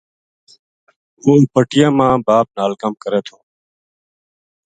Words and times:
وہ 1.23 1.33
پٹیاں 1.53 1.91
ما 1.97 2.07
باپ 2.25 2.47
نال 2.57 2.71
کم 2.81 2.93
کرے 3.03 3.19
تھو 3.27 3.37